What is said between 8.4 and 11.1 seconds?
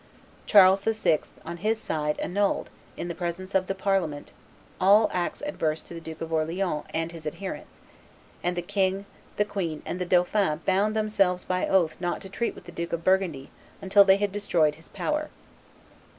and the king, the queen, and the dauphin bound